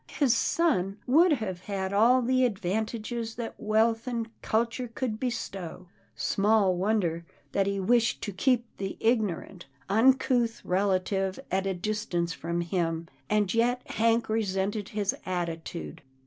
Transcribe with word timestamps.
His 0.17 0.35
son 0.35 0.97
would 1.05 1.33
have 1.33 1.59
had 1.65 1.93
all 1.93 2.23
the 2.23 2.43
advantages 2.43 3.35
that 3.35 3.53
wealth 3.59 4.07
and 4.07 4.29
culture 4.41 4.87
could 4.87 5.19
bestow. 5.19 5.89
Small 6.15 6.75
wonder, 6.75 7.23
that 7.51 7.67
he 7.67 7.79
wished 7.79 8.19
to 8.23 8.31
keep 8.31 8.65
the 8.77 8.97
ignorant, 8.99 9.67
uncouth 9.89 10.65
relative 10.65 11.39
at 11.51 11.67
a 11.67 11.75
distance 11.75 12.33
from 12.33 12.61
him, 12.61 13.09
and 13.29 13.53
yet 13.53 13.83
Hank 13.91 14.27
resented 14.27 14.89
his 14.89 15.15
attitude. 15.23 16.01